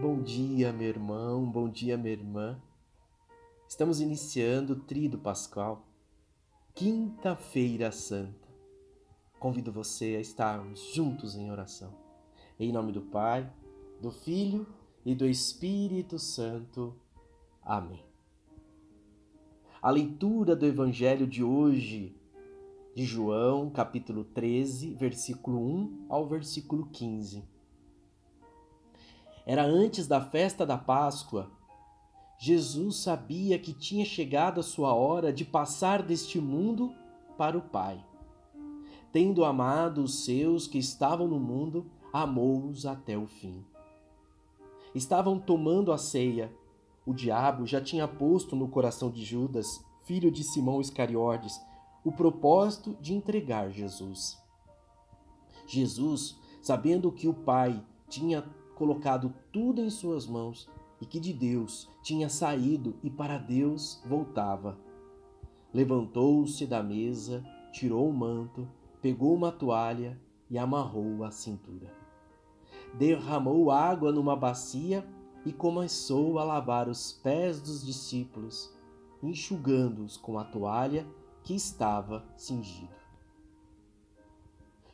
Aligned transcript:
Bom 0.00 0.22
dia, 0.22 0.72
meu 0.72 0.88
irmão, 0.88 1.44
bom 1.44 1.68
dia, 1.68 1.94
minha 1.98 2.14
irmã. 2.14 2.58
Estamos 3.68 4.00
iniciando 4.00 4.72
o 4.72 4.76
Trido 4.76 5.18
Pascal, 5.18 5.86
Quinta-feira 6.74 7.92
Santa. 7.92 8.48
Convido 9.38 9.70
você 9.70 10.16
a 10.16 10.20
estarmos 10.20 10.80
juntos 10.94 11.36
em 11.36 11.50
oração. 11.50 11.92
Em 12.58 12.72
nome 12.72 12.92
do 12.92 13.02
Pai, 13.02 13.52
do 14.00 14.10
Filho 14.10 14.66
e 15.04 15.14
do 15.14 15.28
Espírito 15.28 16.18
Santo. 16.18 16.96
Amém. 17.62 18.02
A 19.82 19.90
leitura 19.90 20.56
do 20.56 20.64
Evangelho 20.64 21.26
de 21.26 21.44
hoje, 21.44 22.16
de 22.94 23.04
João, 23.04 23.68
capítulo 23.68 24.24
13, 24.24 24.94
versículo 24.94 25.58
1 25.58 26.06
ao 26.08 26.26
versículo 26.26 26.86
15. 26.86 27.49
Era 29.46 29.64
antes 29.64 30.06
da 30.06 30.20
festa 30.20 30.66
da 30.66 30.76
Páscoa 30.78 31.50
Jesus 32.42 32.96
sabia 32.96 33.58
que 33.58 33.74
tinha 33.74 34.02
chegado 34.02 34.60
a 34.60 34.62
sua 34.62 34.94
hora 34.94 35.30
de 35.30 35.44
passar 35.44 36.02
deste 36.02 36.40
mundo 36.40 36.90
para 37.36 37.58
o 37.58 37.60
Pai. 37.60 38.02
Tendo 39.12 39.44
amado 39.44 40.02
os 40.02 40.24
seus 40.24 40.66
que 40.66 40.78
estavam 40.78 41.28
no 41.28 41.38
mundo, 41.38 41.84
amou-os 42.10 42.86
até 42.86 43.18
o 43.18 43.26
fim. 43.26 43.62
Estavam 44.94 45.38
tomando 45.38 45.92
a 45.92 45.98
ceia. 45.98 46.50
O 47.04 47.12
diabo 47.12 47.66
já 47.66 47.78
tinha 47.78 48.08
posto 48.08 48.56
no 48.56 48.68
coração 48.68 49.10
de 49.10 49.22
Judas, 49.22 49.84
filho 50.04 50.30
de 50.30 50.42
Simão 50.42 50.80
Iscariotes, 50.80 51.60
o 52.02 52.10
propósito 52.10 52.96
de 53.02 53.12
entregar 53.12 53.70
Jesus. 53.70 54.38
Jesus, 55.66 56.38
sabendo 56.62 57.12
que 57.12 57.28
o 57.28 57.34
Pai 57.34 57.84
tinha 58.08 58.42
colocado 58.80 59.34
tudo 59.52 59.82
em 59.82 59.90
suas 59.90 60.26
mãos, 60.26 60.66
e 61.02 61.04
que 61.04 61.20
de 61.20 61.34
Deus 61.34 61.86
tinha 62.02 62.30
saído 62.30 62.96
e 63.02 63.10
para 63.10 63.36
Deus 63.36 64.02
voltava. 64.06 64.78
Levantou-se 65.70 66.66
da 66.66 66.82
mesa, 66.82 67.44
tirou 67.72 68.08
o 68.08 68.12
manto, 68.12 68.66
pegou 69.02 69.34
uma 69.34 69.52
toalha 69.52 70.18
e 70.48 70.56
amarrou 70.56 71.22
a 71.24 71.30
cintura. 71.30 71.92
Derramou 72.94 73.70
água 73.70 74.10
numa 74.12 74.34
bacia 74.34 75.06
e 75.44 75.52
começou 75.52 76.38
a 76.38 76.44
lavar 76.44 76.88
os 76.88 77.12
pés 77.12 77.60
dos 77.60 77.84
discípulos, 77.84 78.74
enxugando-os 79.22 80.16
com 80.16 80.38
a 80.38 80.44
toalha 80.44 81.06
que 81.44 81.54
estava 81.54 82.24
cingido. 82.34 82.88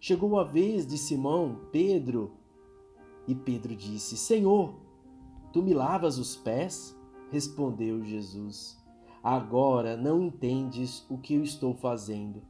Chegou 0.00 0.38
a 0.40 0.44
vez 0.44 0.86
de 0.86 0.96
Simão, 0.96 1.60
Pedro, 1.70 2.32
e 3.26 3.34
Pedro 3.34 3.74
disse: 3.74 4.16
Senhor, 4.16 4.74
Tu 5.54 5.62
me 5.62 5.72
lavas 5.72 6.18
os 6.18 6.34
pés? 6.34 6.98
Respondeu 7.30 8.02
Jesus. 8.02 8.76
Agora 9.22 9.96
não 9.96 10.20
entendes 10.20 11.08
o 11.08 11.16
que 11.16 11.34
eu 11.34 11.44
estou 11.44 11.72
fazendo. 11.74 12.42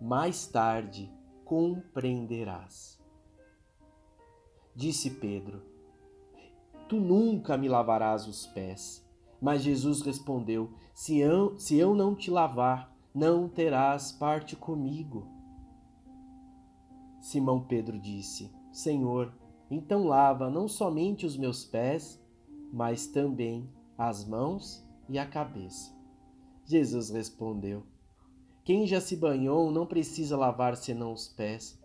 Mais 0.00 0.46
tarde 0.46 1.12
compreenderás. 1.44 3.02
Disse 4.76 5.10
Pedro: 5.10 5.60
Tu 6.88 7.00
nunca 7.00 7.56
me 7.56 7.68
lavarás 7.68 8.28
os 8.28 8.46
pés. 8.46 9.04
Mas 9.42 9.64
Jesus 9.64 10.00
respondeu: 10.02 10.72
Se 10.94 11.18
eu, 11.18 11.58
se 11.58 11.76
eu 11.76 11.96
não 11.96 12.14
te 12.14 12.30
lavar, 12.30 12.96
não 13.12 13.48
terás 13.48 14.12
parte 14.12 14.54
comigo. 14.54 15.26
Simão 17.20 17.60
Pedro 17.60 17.98
disse: 17.98 18.54
Senhor, 18.70 19.34
então 19.70 20.06
lava 20.06 20.48
não 20.48 20.68
somente 20.68 21.26
os 21.26 21.36
meus 21.36 21.64
pés, 21.64 22.20
mas 22.72 23.06
também 23.06 23.68
as 23.98 24.24
mãos 24.24 24.84
e 25.08 25.18
a 25.18 25.26
cabeça. 25.26 25.94
Jesus 26.64 27.10
respondeu: 27.10 27.84
Quem 28.64 28.86
já 28.86 29.00
se 29.00 29.16
banhou 29.16 29.70
não 29.70 29.86
precisa 29.86 30.36
lavar 30.36 30.76
senão 30.76 31.12
os 31.12 31.28
pés, 31.28 31.80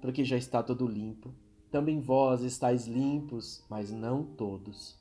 porque 0.00 0.24
já 0.24 0.36
está 0.36 0.62
todo 0.62 0.86
limpo. 0.86 1.34
Também 1.70 2.00
vós 2.00 2.42
estáis 2.42 2.86
limpos, 2.86 3.64
mas 3.68 3.90
não 3.90 4.22
todos. 4.22 4.98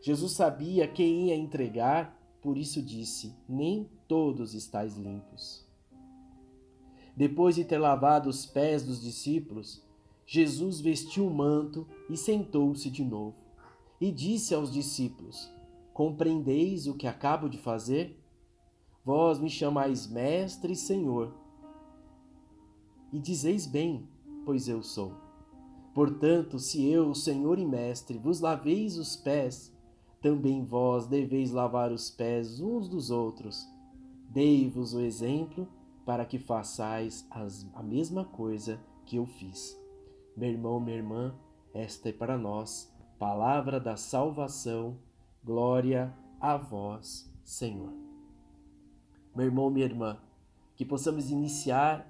Jesus 0.00 0.32
sabia 0.32 0.86
quem 0.86 1.26
ia 1.26 1.36
entregar, 1.36 2.16
por 2.40 2.56
isso 2.56 2.80
disse: 2.80 3.34
Nem 3.48 3.90
todos 4.06 4.54
estáis 4.54 4.96
limpos. 4.96 5.66
Depois 7.16 7.54
de 7.54 7.64
ter 7.64 7.78
lavado 7.78 8.28
os 8.28 8.44
pés 8.44 8.84
dos 8.84 9.00
discípulos, 9.00 9.85
Jesus 10.26 10.80
vestiu 10.80 11.26
o 11.26 11.34
manto 11.34 11.86
e 12.10 12.16
sentou-se 12.16 12.90
de 12.90 13.04
novo 13.04 13.36
e 14.00 14.10
disse 14.10 14.54
aos 14.54 14.72
discípulos: 14.72 15.50
Compreendeis 15.92 16.86
o 16.86 16.94
que 16.94 17.06
acabo 17.06 17.48
de 17.48 17.58
fazer? 17.58 18.20
Vós 19.04 19.38
me 19.38 19.48
chamais 19.48 20.08
Mestre 20.08 20.72
e 20.72 20.76
Senhor. 20.76 21.32
E 23.12 23.20
dizeis 23.20 23.66
bem, 23.66 24.08
pois 24.44 24.68
eu 24.68 24.82
sou. 24.82 25.12
Portanto, 25.94 26.58
se 26.58 26.84
eu, 26.84 27.14
Senhor 27.14 27.58
e 27.58 27.64
Mestre, 27.64 28.18
vos 28.18 28.40
laveis 28.40 28.98
os 28.98 29.16
pés, 29.16 29.72
também 30.20 30.64
vós 30.64 31.06
deveis 31.06 31.52
lavar 31.52 31.92
os 31.92 32.10
pés 32.10 32.60
uns 32.60 32.88
dos 32.88 33.10
outros. 33.10 33.66
Dei-vos 34.28 34.92
o 34.92 35.00
exemplo 35.00 35.68
para 36.04 36.26
que 36.26 36.38
façais 36.38 37.26
as, 37.30 37.66
a 37.74 37.82
mesma 37.82 38.24
coisa 38.24 38.78
que 39.06 39.16
eu 39.16 39.24
fiz. 39.24 39.85
Meu 40.36 40.50
irmão, 40.50 40.78
minha 40.78 40.98
irmã, 40.98 41.34
esta 41.72 42.10
é 42.10 42.12
para 42.12 42.36
nós 42.36 42.94
palavra 43.18 43.80
da 43.80 43.96
salvação, 43.96 44.98
glória 45.42 46.14
a 46.38 46.58
vós, 46.58 47.32
Senhor. 47.42 47.90
Meu 49.34 49.46
irmão, 49.46 49.70
minha 49.70 49.86
irmã, 49.86 50.20
que 50.74 50.84
possamos 50.84 51.30
iniciar 51.30 52.06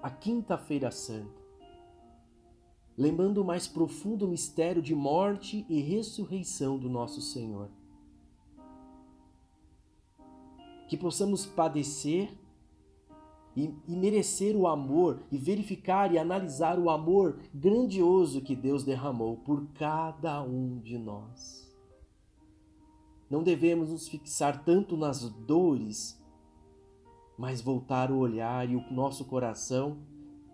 a 0.00 0.08
Quinta-feira 0.08 0.92
Santa, 0.92 1.40
lembrando 2.96 3.38
o 3.38 3.44
mais 3.44 3.66
profundo 3.66 4.28
mistério 4.28 4.80
de 4.80 4.94
morte 4.94 5.66
e 5.68 5.80
ressurreição 5.80 6.78
do 6.78 6.88
nosso 6.88 7.20
Senhor. 7.20 7.68
Que 10.88 10.96
possamos 10.96 11.44
padecer 11.44 12.32
e, 13.60 13.74
e 13.88 13.96
merecer 13.96 14.56
o 14.56 14.66
amor 14.66 15.22
e 15.30 15.36
verificar 15.36 16.12
e 16.12 16.18
analisar 16.18 16.78
o 16.78 16.88
amor 16.88 17.38
grandioso 17.54 18.40
que 18.40 18.56
Deus 18.56 18.84
derramou 18.84 19.36
por 19.38 19.66
cada 19.74 20.42
um 20.42 20.78
de 20.78 20.96
nós. 20.96 21.70
Não 23.28 23.42
devemos 23.42 23.90
nos 23.90 24.08
fixar 24.08 24.64
tanto 24.64 24.96
nas 24.96 25.28
dores, 25.30 26.20
mas 27.38 27.60
voltar 27.60 28.10
o 28.10 28.18
olhar 28.18 28.68
e 28.68 28.76
o 28.76 28.92
nosso 28.92 29.24
coração 29.24 29.98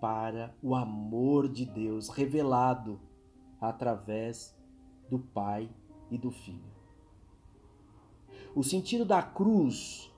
para 0.00 0.55
o 0.62 0.75
amor 0.75 1.49
de 1.49 1.65
Deus 1.65 2.09
revelado 2.09 3.00
através 3.61 4.55
do 5.09 5.19
Pai 5.19 5.71
e 6.11 6.19
do 6.19 6.31
Filho. 6.31 6.77
O 8.55 8.62
sentido 8.62 9.05
da 9.05 9.22
cruz 9.22 10.12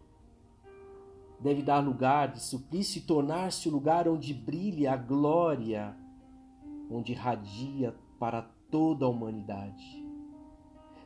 deve 1.40 1.62
dar 1.62 1.80
lugar 1.80 2.32
de 2.32 2.40
suplício 2.40 2.98
e 2.98 3.02
tornar-se 3.02 3.68
o 3.68 3.72
lugar 3.72 4.08
onde 4.08 4.34
brilha 4.34 4.92
a 4.92 4.96
glória, 4.96 5.96
onde 6.90 7.12
radia 7.12 7.94
para 8.18 8.42
toda 8.70 9.06
a 9.06 9.08
humanidade. 9.08 10.04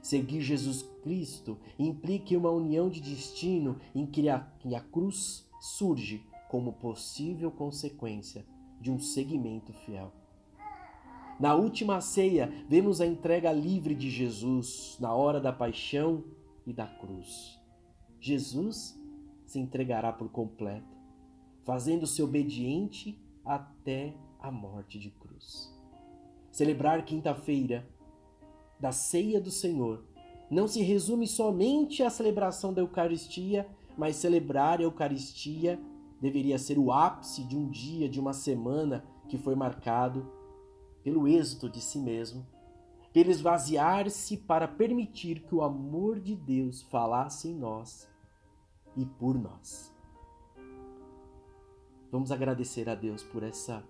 Seguir 0.01 0.41
Jesus 0.41 0.83
Cristo 1.03 1.59
implica 1.79 2.37
uma 2.37 2.51
união 2.51 2.89
de 2.89 3.01
destino 3.01 3.79
em 3.95 4.05
que 4.05 4.29
a, 4.29 4.41
cruz 4.91 5.49
surge 5.61 6.25
como 6.49 6.73
possível 6.73 7.51
consequência 7.51 8.45
de 8.81 8.91
um 8.91 8.99
seguimento 8.99 9.73
fiel. 9.73 10.13
Na 11.39 11.55
última 11.55 12.01
ceia, 12.01 12.53
vemos 12.69 13.01
a 13.01 13.07
entrega 13.07 13.53
livre 13.53 13.95
de 13.95 14.11
Jesus 14.11 14.97
na 15.01 15.15
hora 15.15 15.41
da 15.41 15.53
paixão 15.53 16.25
e 16.67 16.73
da 16.73 16.87
cruz. 16.87 17.59
Jesus 18.21 19.01
se 19.53 19.61
entregará 19.61 20.11
por 20.11 20.31
completo, 20.31 20.97
fazendo-se 21.63 22.23
obediente 22.23 23.23
até 23.45 24.15
a 24.41 24.51
morte 24.51 24.99
de 24.99 25.11
cruz. 25.11 25.71
Celebrar 26.51 27.05
quinta-feira 27.05 27.87
da 28.81 28.93
ceia 28.93 29.39
do 29.39 29.51
Senhor 29.51 30.07
não 30.51 30.67
se 30.67 30.83
resume 30.83 31.27
somente 31.27 32.03
à 32.03 32.09
celebração 32.09 32.73
da 32.73 32.81
Eucaristia, 32.81 33.69
mas 33.97 34.17
celebrar 34.17 34.81
a 34.81 34.85
Eucaristia 34.85 35.79
deveria 36.19 36.59
ser 36.59 36.79
o 36.79 36.91
ápice 36.91 37.45
de 37.45 37.55
um 37.55 37.69
dia, 37.69 38.09
de 38.09 38.19
uma 38.19 38.33
semana 38.33 39.05
que 39.29 39.37
foi 39.37 39.55
marcado 39.55 40.33
pelo 41.05 41.29
êxito 41.29 41.69
de 41.69 41.81
si 41.81 41.99
mesmo, 41.99 42.47
pelo 43.13 43.31
esvaziar-se 43.31 44.39
para 44.39 44.67
permitir 44.67 45.43
que 45.43 45.55
o 45.55 45.61
amor 45.61 46.21
de 46.21 46.35
Deus 46.35 46.81
falasse 46.85 47.49
em 47.49 47.55
nós 47.55 48.11
e 48.97 49.05
por 49.05 49.39
nós. 49.39 49.93
Vamos 52.11 52.31
agradecer 52.31 52.89
a 52.89 52.95
Deus 52.95 53.23
por 53.23 53.43
essa 53.43 53.83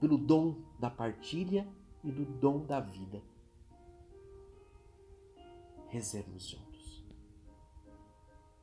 pelo 0.00 0.16
dom 0.16 0.56
da 0.78 0.90
partilha 0.90 1.66
e 2.04 2.10
do 2.10 2.24
dom 2.24 2.64
da 2.64 2.80
vida. 2.80 3.22
Rezemos 5.88 6.46
juntos. 6.46 7.04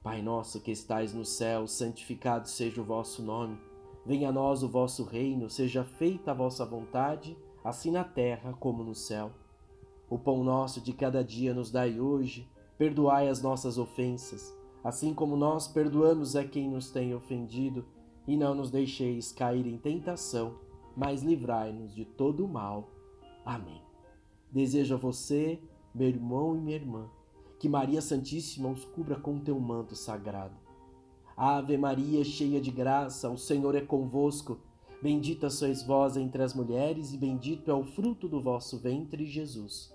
Pai 0.01 0.21
nosso 0.21 0.61
que 0.61 0.71
estais 0.71 1.13
no 1.13 1.25
céu, 1.25 1.65
santificado 1.67 2.47
seja 2.47 2.81
o 2.81 2.85
vosso 2.85 3.21
nome. 3.21 3.57
Venha 4.05 4.29
a 4.29 4.31
nós 4.31 4.61
o 4.61 4.69
vosso 4.69 5.03
reino, 5.03 5.49
seja 5.49 5.83
feita 5.83 6.31
a 6.31 6.33
vossa 6.33 6.65
vontade, 6.65 7.37
assim 7.63 7.89
na 7.89 8.03
terra 8.03 8.53
como 8.59 8.83
no 8.83 8.93
céu. 8.93 9.31
O 10.09 10.19
pão 10.19 10.43
nosso 10.43 10.81
de 10.81 10.91
cada 10.91 11.23
dia 11.23 11.53
nos 11.53 11.71
dai 11.71 11.99
hoje, 11.99 12.47
perdoai 12.77 13.29
as 13.29 13.41
nossas 13.41 13.77
ofensas, 13.77 14.53
assim 14.83 15.13
como 15.13 15.37
nós 15.37 15.67
perdoamos 15.67 16.35
a 16.35 16.43
quem 16.43 16.69
nos 16.69 16.91
tem 16.91 17.15
ofendido, 17.15 17.85
e 18.27 18.37
não 18.37 18.55
nos 18.55 18.71
deixeis 18.71 19.31
cair 19.31 19.65
em 19.65 19.77
tentação, 19.77 20.55
mas 20.95 21.23
livrai-nos 21.23 21.93
de 21.93 22.05
todo 22.05 22.45
o 22.45 22.47
mal. 22.47 22.89
Amém. 23.45 23.81
Desejo 24.51 24.95
a 24.95 24.97
você, 24.97 25.59
meu 25.93 26.07
irmão 26.07 26.55
e 26.55 26.59
minha 26.59 26.75
irmã, 26.75 27.09
que 27.59 27.67
Maria 27.67 28.01
Santíssima 28.01 28.69
os 28.69 28.85
cubra 28.85 29.15
com 29.15 29.39
teu 29.39 29.59
manto 29.59 29.95
sagrado. 29.95 30.55
Ave 31.35 31.77
Maria, 31.77 32.23
cheia 32.23 32.61
de 32.61 32.69
graça, 32.69 33.29
o 33.29 33.37
Senhor 33.37 33.75
é 33.75 33.81
convosco. 33.81 34.59
Bendita 35.01 35.49
sois 35.49 35.81
vós 35.83 36.15
entre 36.15 36.43
as 36.43 36.53
mulheres, 36.53 37.13
e 37.13 37.17
bendito 37.17 37.71
é 37.71 37.73
o 37.73 37.83
fruto 37.83 38.27
do 38.27 38.39
vosso 38.39 38.77
ventre, 38.77 39.25
Jesus. 39.25 39.93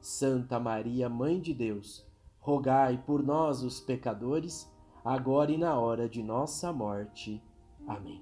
Santa 0.00 0.58
Maria, 0.58 1.08
Mãe 1.08 1.40
de 1.40 1.52
Deus, 1.52 2.07
rogai 2.38 3.02
por 3.06 3.22
nós, 3.22 3.62
os 3.62 3.80
pecadores, 3.80 4.70
agora 5.04 5.52
e 5.52 5.58
na 5.58 5.78
hora 5.78 6.08
de 6.08 6.22
nossa 6.22 6.72
morte. 6.72 7.42
Amém. 7.86 8.20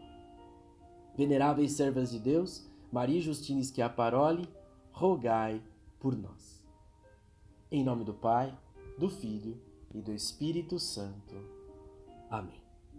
Veneráveis 1.17 1.73
servas 1.73 2.11
de 2.11 2.19
Deus, 2.19 2.71
Maria 2.93 3.21
Justina 3.21 3.63
Schiaparoli, 3.63 4.49
rogai 4.93 5.63
por 5.99 6.17
nós. 6.17 6.63
Em 7.71 7.83
nome 7.83 8.05
do 8.05 8.15
Pai, 8.15 8.57
do 8.99 9.09
Filho 9.09 9.61
e 9.95 10.01
do 10.01 10.13
Espírito 10.13 10.79
Santo. 10.79 11.35
Amém. 12.31 12.66